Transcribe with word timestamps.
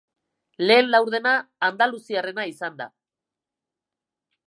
Lehen 0.63 0.89
laurdena 0.93 1.35
andaluziarrena 1.69 2.49
izan 2.53 2.83
da. 2.83 2.91